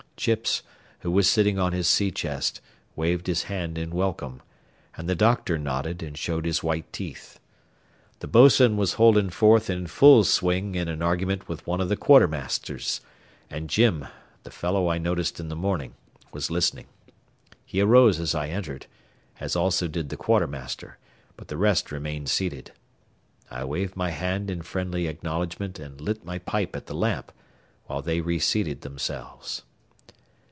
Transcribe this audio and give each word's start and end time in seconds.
Chips, 0.17 0.61
who 0.99 1.09
was 1.09 1.27
sitting 1.27 1.57
on 1.57 1.73
his 1.73 1.87
sea 1.87 2.11
chest, 2.11 2.61
waved 2.95 3.25
his 3.25 3.45
hand 3.45 3.75
in 3.75 3.89
welcome, 3.89 4.39
and 4.95 5.09
the 5.09 5.15
"doctor" 5.15 5.57
nodded 5.57 6.03
and 6.03 6.15
showed 6.15 6.45
his 6.45 6.61
white 6.61 6.85
teeth. 6.93 7.39
The 8.19 8.27
bos'n 8.27 8.77
was 8.77 8.93
holding 9.01 9.31
forth 9.31 9.67
in 9.67 9.87
full 9.87 10.23
swing 10.23 10.75
in 10.75 10.87
an 10.87 11.01
argument 11.01 11.49
with 11.49 11.65
one 11.65 11.81
of 11.81 11.89
the 11.89 11.97
quartermasters, 11.97 13.01
and 13.49 13.67
Jim, 13.67 14.05
the 14.43 14.51
fellow 14.51 14.89
I 14.91 14.99
noticed 14.99 15.39
in 15.39 15.49
the 15.49 15.55
morning, 15.55 15.95
was 16.31 16.51
listening. 16.51 16.85
He 17.65 17.81
arose 17.81 18.19
as 18.19 18.35
I 18.35 18.49
entered, 18.49 18.85
as 19.39 19.55
also 19.55 19.87
did 19.87 20.09
the 20.09 20.17
quartermaster, 20.17 20.99
but 21.35 21.47
the 21.47 21.57
rest 21.57 21.91
remained 21.91 22.29
seated. 22.29 22.73
I 23.49 23.63
waved 23.65 23.95
my 23.95 24.11
hand 24.11 24.51
in 24.51 24.61
friendly 24.61 25.07
acknowledgment 25.07 25.79
and 25.79 25.99
lit 25.99 26.23
my 26.23 26.37
pipe 26.37 26.75
at 26.75 26.85
the 26.85 26.93
lamp, 26.93 27.31
while 27.87 28.03
they 28.03 28.21
reseated 28.21 28.81
themselves. 28.81 29.63